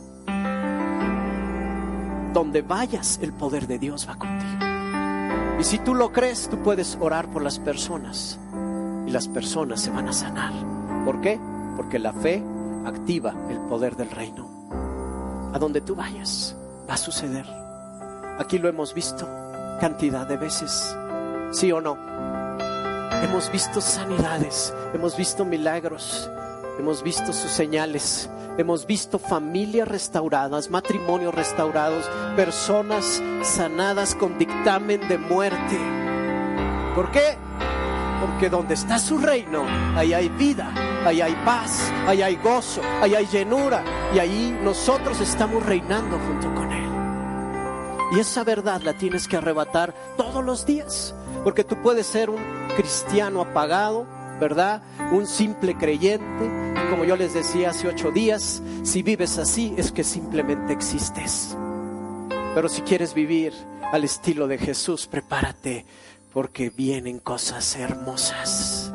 [2.32, 5.61] Donde vayas, el poder de Dios va contigo.
[5.61, 8.40] Y si tú lo crees, tú puedes orar por las personas
[9.06, 10.54] y las personas se van a sanar.
[11.04, 11.38] ¿Por qué?
[11.76, 12.42] Porque la fe
[12.87, 14.70] activa el poder del reino.
[15.52, 16.56] A donde tú vayas,
[16.88, 17.44] va a suceder.
[18.38, 19.28] Aquí lo hemos visto
[19.80, 20.96] cantidad de veces,
[21.50, 22.41] ¿sí o no?
[23.22, 26.28] Hemos visto sanidades, hemos visto milagros,
[26.78, 35.18] hemos visto sus señales, hemos visto familias restauradas, matrimonios restaurados, personas sanadas con dictamen de
[35.18, 35.78] muerte.
[36.96, 37.37] ¿Por qué?
[38.20, 39.64] Porque donde está su reino,
[39.96, 40.72] ahí hay vida,
[41.06, 46.52] ahí hay paz, ahí hay gozo, ahí hay llenura y ahí nosotros estamos reinando junto
[46.54, 46.82] con Él.
[48.14, 52.62] Y esa verdad la tienes que arrebatar todos los días, porque tú puedes ser un
[52.76, 54.06] cristiano apagado,
[54.40, 54.82] ¿verdad?
[55.12, 56.44] Un simple creyente.
[56.74, 61.56] Y como yo les decía hace ocho días, si vives así es que simplemente existes.
[62.54, 63.52] Pero si quieres vivir
[63.92, 65.87] al estilo de Jesús, prepárate
[66.32, 68.92] porque vienen cosas hermosas.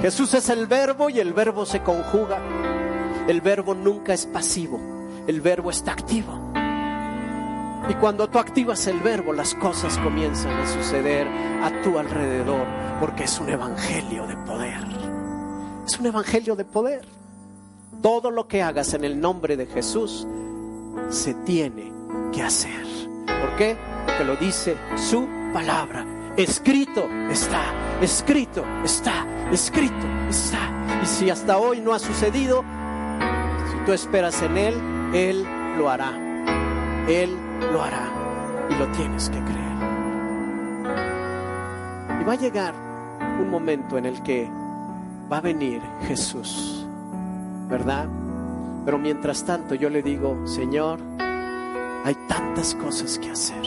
[0.00, 2.38] Jesús es el verbo y el verbo se conjuga.
[3.26, 4.78] El verbo nunca es pasivo,
[5.26, 6.52] el verbo está activo.
[7.88, 11.26] Y cuando tú activas el verbo, las cosas comienzan a suceder
[11.62, 12.66] a tu alrededor,
[12.98, 14.80] porque es un evangelio de poder.
[15.86, 17.06] Es un evangelio de poder.
[18.00, 20.26] Todo lo que hagas en el nombre de Jesús
[21.10, 21.92] se tiene
[22.32, 22.86] que hacer.
[23.26, 23.76] ¿Por qué?
[24.06, 26.06] Porque lo dice su palabra.
[26.36, 27.62] Escrito está,
[28.00, 31.00] escrito está, escrito está.
[31.02, 32.64] Y si hasta hoy no ha sucedido,
[33.70, 34.74] si tú esperas en Él,
[35.12, 35.46] Él
[35.78, 36.12] lo hará.
[37.06, 38.08] Él lo hará
[38.70, 39.74] y lo tienes que creer.
[42.20, 42.74] Y va a llegar
[43.40, 44.48] un momento en el que
[45.30, 46.86] va a venir Jesús,
[47.68, 48.06] ¿verdad?
[48.84, 51.00] Pero mientras tanto yo le digo, Señor,
[52.04, 53.64] hay tantas cosas que hacer.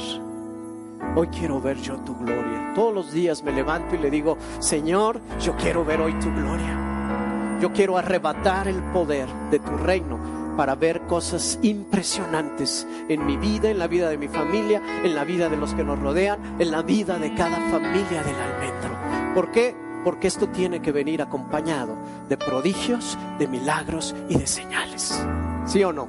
[1.15, 2.73] Hoy quiero ver yo tu gloria.
[2.75, 7.57] Todos los días me levanto y le digo, Señor, yo quiero ver hoy tu gloria.
[7.59, 13.69] Yo quiero arrebatar el poder de tu reino para ver cosas impresionantes en mi vida,
[13.69, 16.71] en la vida de mi familia, en la vida de los que nos rodean, en
[16.71, 19.33] la vida de cada familia del almendro.
[19.35, 19.75] ¿Por qué?
[20.03, 21.95] Porque esto tiene que venir acompañado
[22.27, 25.23] de prodigios, de milagros y de señales.
[25.65, 26.07] ¿Sí o no?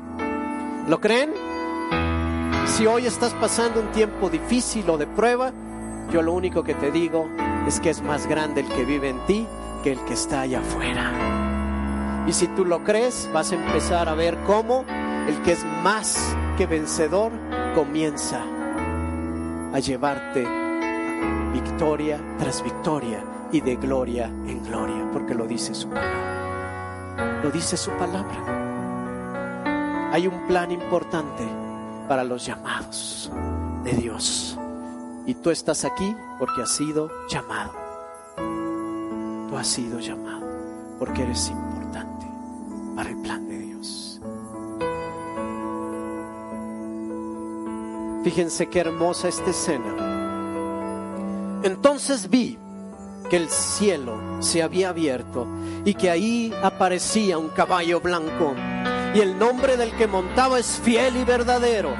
[0.89, 1.31] ¿Lo creen?
[2.67, 5.53] Si hoy estás pasando un tiempo difícil o de prueba,
[6.11, 7.29] yo lo único que te digo
[7.67, 9.47] es que es más grande el que vive en ti
[9.83, 11.48] que el que está allá afuera.
[12.29, 14.85] Y si tú lo crees, vas a empezar a ver cómo
[15.27, 17.33] el que es más que vencedor
[17.75, 18.43] comienza
[19.73, 20.47] a llevarte
[21.55, 27.41] victoria tras victoria y de gloria en gloria, porque lo dice su palabra.
[27.43, 28.37] Lo dice su palabra.
[30.13, 31.49] Hay un plan importante
[32.09, 33.33] para los llamados
[33.85, 34.59] de Dios.
[35.25, 37.73] Y tú estás aquí porque has sido llamado.
[39.49, 40.47] Tú has sido llamado
[40.99, 41.68] porque eres importante
[42.99, 44.21] para el plan de Dios.
[48.25, 49.95] Fíjense qué hermosa esta escena.
[51.63, 52.59] Entonces vi
[53.31, 55.47] que el cielo se había abierto
[55.85, 58.57] y que ahí aparecía un caballo blanco.
[59.19, 61.93] Y el nombre del que montaba es fiel y verdadero,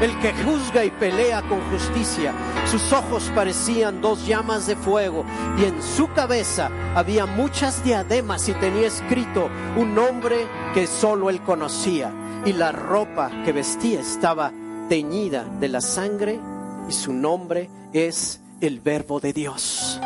[0.00, 2.32] el que juzga y pelea con justicia.
[2.64, 5.26] Sus ojos parecían dos llamas de fuego
[5.58, 11.42] y en su cabeza había muchas diademas y tenía escrito un nombre que solo él
[11.42, 12.10] conocía.
[12.46, 14.50] Y la ropa que vestía estaba
[14.88, 16.40] teñida de la sangre
[16.88, 20.00] y su nombre es el verbo de Dios.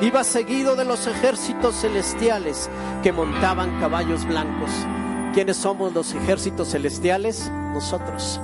[0.00, 2.68] Iba seguido de los ejércitos celestiales
[3.04, 4.72] que montaban caballos blancos.
[5.34, 7.50] ¿Quiénes somos los ejércitos celestiales?
[7.72, 8.38] Nosotros.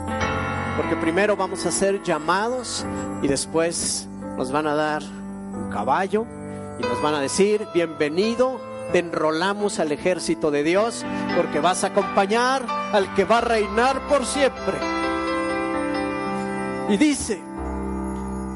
[0.79, 2.87] Porque primero vamos a ser llamados
[3.21, 4.09] y después
[4.39, 6.25] nos van a dar un caballo
[6.79, 8.59] y nos van a decir, bienvenido,
[8.91, 11.05] te enrolamos al ejército de Dios
[11.37, 14.79] porque vas a acompañar al que va a reinar por siempre.
[16.89, 17.43] Y dice,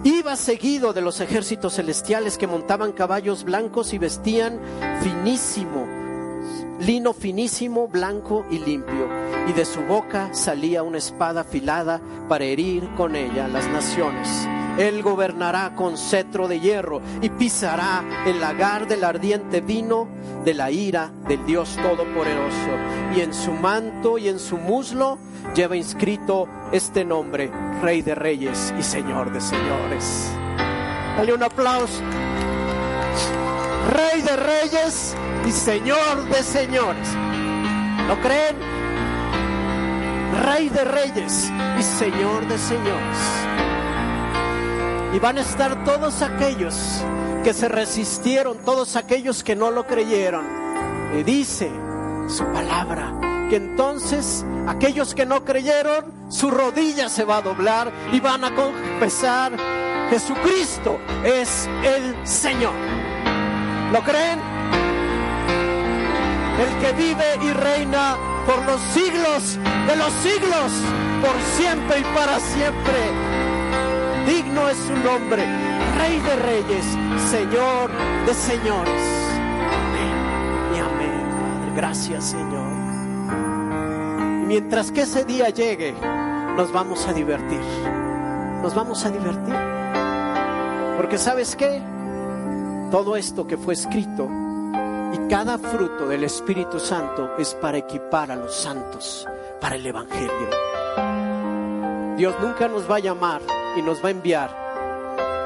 [0.05, 4.59] Iba seguido de los ejércitos celestiales que montaban caballos blancos y vestían
[5.01, 5.87] finísimo,
[6.83, 9.09] lino finísimo, blanco y limpio.
[9.49, 14.28] Y de su boca salía una espada afilada para herir con ella las naciones.
[14.78, 20.09] Él gobernará con cetro de hierro y pisará el lagar del ardiente vino
[20.45, 22.70] de la ira del Dios Todopoderoso.
[23.14, 25.18] Y en su manto y en su muslo
[25.55, 27.51] lleva inscrito este nombre,
[27.83, 30.30] Rey de Reyes y Señor de Señores.
[31.16, 32.01] Dale un aplauso.
[33.93, 35.14] Rey de Reyes
[35.47, 37.09] y Señor de Señores.
[38.09, 38.57] ¿Lo creen?
[40.45, 43.18] Rey de Reyes y Señor de Señores.
[45.14, 46.74] Y van a estar todos aquellos
[47.45, 50.45] que se resistieron, todos aquellos que no lo creyeron.
[51.18, 51.70] Y dice
[52.28, 53.12] su palabra
[53.51, 58.55] que entonces aquellos que no creyeron, su rodilla se va a doblar y van a
[58.55, 59.53] confesar,
[60.09, 62.72] Jesucristo es el Señor.
[63.93, 64.51] ¿Lo creen?
[66.62, 70.72] El que vive y reina por los siglos de los siglos,
[71.20, 72.98] por siempre y para siempre.
[74.26, 75.44] Digno es su nombre,
[75.98, 76.84] Rey de Reyes,
[77.30, 77.90] Señor
[78.26, 79.02] de Señores.
[79.72, 81.72] Amén y amén, Padre.
[81.74, 82.72] Gracias, Señor.
[84.46, 85.94] Mientras que ese día llegue,
[86.56, 87.60] nos vamos a divertir.
[88.62, 89.56] Nos vamos a divertir.
[90.96, 91.82] Porque sabes qué?
[92.90, 94.41] Todo esto que fue escrito y
[95.33, 99.26] cada fruto del Espíritu Santo es para equipar a los santos
[99.62, 100.51] para el Evangelio.
[102.18, 103.41] Dios nunca nos va a llamar
[103.74, 104.55] y nos va a enviar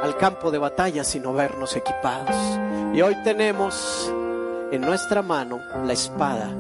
[0.03, 2.35] al campo de batalla sino vernos equipados.
[2.95, 4.13] Y hoy tenemos
[4.73, 6.51] en nuestra mano la espada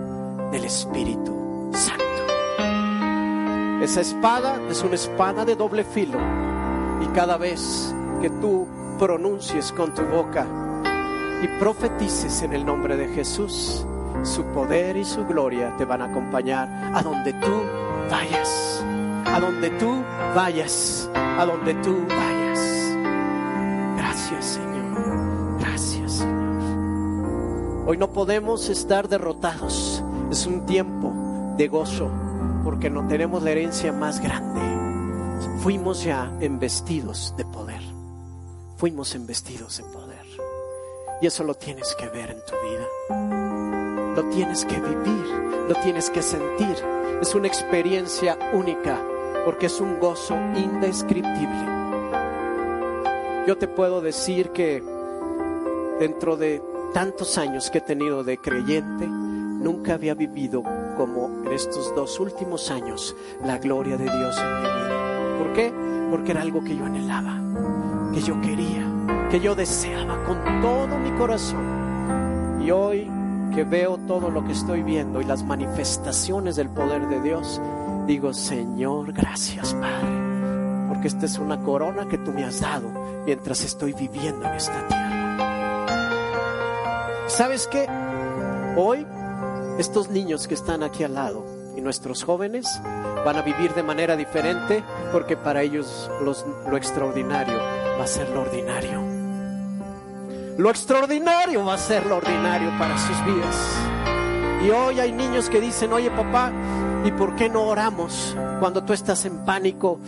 [0.52, 2.04] del Espíritu Santo.
[3.82, 6.20] Esa espada es una espada de doble filo
[7.02, 8.68] y cada vez que tú
[9.00, 10.46] pronuncies con tu boca
[11.46, 13.86] y profetices en el nombre de Jesús,
[14.24, 17.62] su poder y su gloria te van a acompañar a donde tú
[18.10, 18.84] vayas,
[19.26, 20.02] a donde tú
[20.34, 22.60] vayas, a donde tú vayas.
[23.96, 27.84] Gracias Señor, gracias Señor.
[27.86, 31.12] Hoy no podemos estar derrotados, es un tiempo
[31.56, 32.10] de gozo
[32.64, 34.62] porque no tenemos la herencia más grande.
[35.58, 37.82] Fuimos ya embestidos de poder,
[38.76, 40.15] fuimos embestidos de poder.
[41.20, 44.14] Y eso lo tienes que ver en tu vida.
[44.14, 45.26] Lo tienes que vivir,
[45.68, 46.76] lo tienes que sentir.
[47.20, 49.00] Es una experiencia única
[49.44, 51.76] porque es un gozo indescriptible.
[53.46, 54.82] Yo te puedo decir que
[55.98, 56.62] dentro de
[56.92, 60.62] tantos años que he tenido de creyente, nunca había vivido
[60.96, 65.38] como en estos dos últimos años la gloria de Dios en mi vida.
[65.38, 65.72] ¿Por qué?
[66.10, 67.40] Porque era algo que yo anhelaba,
[68.12, 68.95] que yo quería
[69.30, 72.62] que yo deseaba con todo mi corazón.
[72.64, 73.10] Y hoy
[73.54, 77.60] que veo todo lo que estoy viendo y las manifestaciones del poder de Dios,
[78.06, 82.90] digo, Señor, gracias Padre, porque esta es una corona que tú me has dado
[83.24, 85.06] mientras estoy viviendo en esta tierra.
[87.28, 87.88] ¿Sabes qué?
[88.76, 89.06] Hoy
[89.78, 91.44] estos niños que están aquí al lado
[91.76, 92.80] y nuestros jóvenes
[93.24, 97.58] van a vivir de manera diferente porque para ellos lo extraordinario
[97.98, 99.15] va a ser lo ordinario.
[100.58, 103.76] Lo extraordinario va a ser lo ordinario para sus vidas.
[104.64, 106.50] Y hoy hay niños que dicen, oye papá,
[107.04, 110.00] ¿y por qué no oramos cuando tú estás en pánico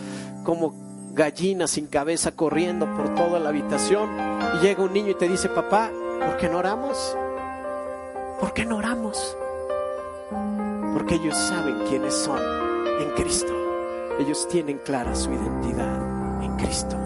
[0.43, 0.73] como
[1.13, 4.09] gallina sin cabeza corriendo por toda la habitación?
[4.55, 5.91] Y llega un niño y te dice, papá,
[6.25, 7.15] ¿por qué no oramos?
[8.39, 9.37] ¿Por qué no oramos?
[10.93, 12.39] Porque ellos saben quiénes son
[12.99, 13.53] en Cristo.
[14.19, 16.97] Ellos tienen clara su identidad en Cristo.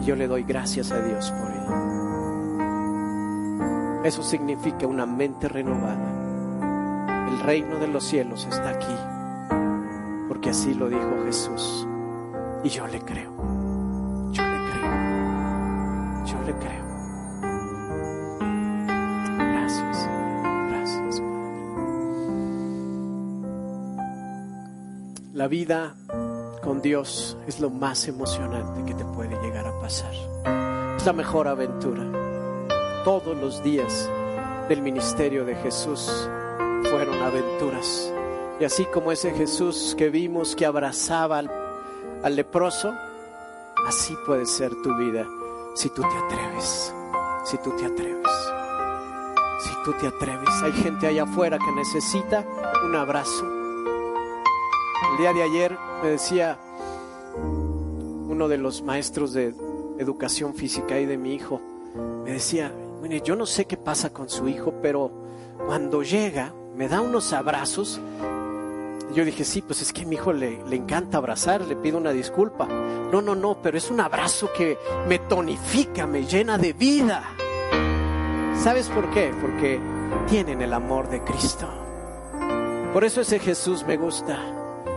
[0.00, 1.91] Y yo le doy gracias a Dios por ello.
[4.04, 7.28] Eso significa una mente renovada.
[7.28, 8.96] El reino de los cielos está aquí.
[10.26, 11.86] Porque así lo dijo Jesús.
[12.64, 13.30] Y yo le creo.
[14.32, 16.24] Yo le creo.
[16.24, 16.84] Yo le creo.
[19.38, 20.68] Gracias, Señor.
[20.68, 21.32] Gracias, Padre.
[25.32, 25.94] La vida
[26.60, 30.12] con Dios es lo más emocionante que te puede llegar a pasar.
[30.96, 32.21] Es la mejor aventura.
[33.04, 34.08] Todos los días
[34.68, 36.28] del ministerio de Jesús
[36.84, 38.12] fueron aventuras.
[38.60, 42.94] Y así como ese Jesús que vimos que abrazaba al, leproso,
[43.88, 45.26] así puede ser tu vida
[45.74, 46.94] si tú te atreves.
[47.44, 48.32] Si tú te atreves.
[49.64, 50.62] Si tú te atreves.
[50.62, 52.46] Hay gente allá afuera que necesita
[52.84, 53.44] un abrazo.
[55.10, 56.56] El día de ayer me decía
[58.28, 59.52] uno de los maestros de
[59.98, 61.60] educación física y de mi hijo,
[62.24, 62.72] me decía,
[63.02, 65.10] mire, yo no sé qué pasa con su hijo, pero
[65.66, 68.00] cuando llega me da unos abrazos.
[69.14, 72.12] Yo dije, sí, pues es que mi hijo le, le encanta abrazar, le pido una
[72.12, 72.66] disculpa.
[72.66, 77.22] No, no, no, pero es un abrazo que me tonifica, me llena de vida.
[78.56, 79.34] ¿Sabes por qué?
[79.40, 79.80] Porque
[80.28, 81.68] tienen el amor de Cristo.
[82.92, 84.38] Por eso ese Jesús me gusta.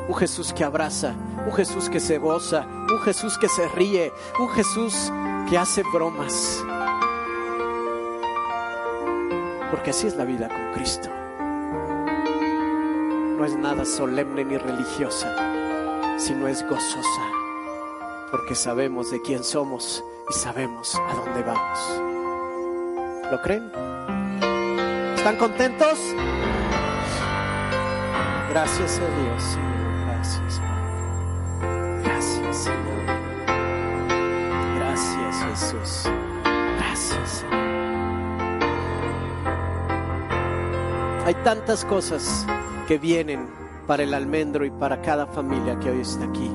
[0.07, 4.49] Un Jesús que abraza, un Jesús que se goza, un Jesús que se ríe, un
[4.49, 5.11] Jesús
[5.49, 6.63] que hace bromas.
[9.71, 11.09] Porque así es la vida con Cristo.
[13.37, 15.35] No es nada solemne ni religiosa,
[16.17, 17.31] sino es gozosa.
[18.31, 22.01] Porque sabemos de quién somos y sabemos a dónde vamos.
[23.31, 23.71] ¿Lo creen?
[25.15, 25.99] ¿Están contentos?
[28.49, 30.05] Gracias a Dios, Señor.
[30.07, 30.61] Gracias,
[41.25, 42.45] Hay tantas cosas
[42.87, 43.49] que vienen
[43.87, 46.51] para el almendro y para cada familia que hoy está aquí.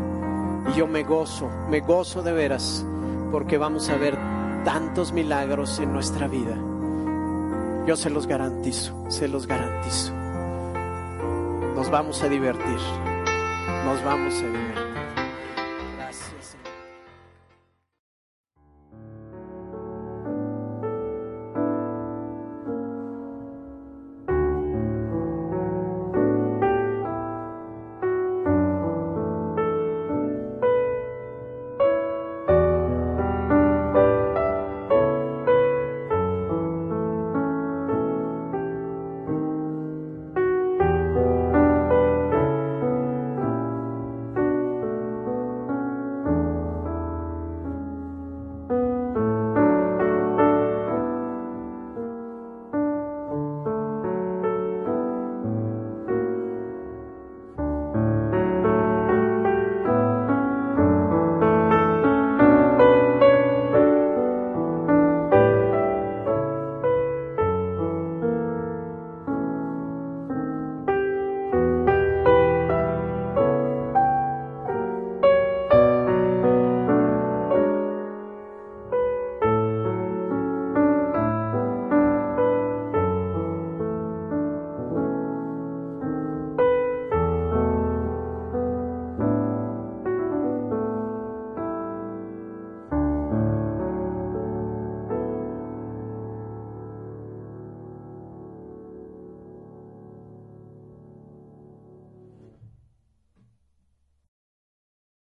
[0.68, 2.86] Y yo me gozo, me gozo de veras,
[3.32, 4.16] porque vamos a ver
[4.64, 6.56] tantos milagros en nuestra vida.
[7.84, 10.12] Yo se los garantizo, se los garantizo.
[11.74, 12.78] Nos vamos a divertir,
[13.84, 14.79] nos vamos a divertir.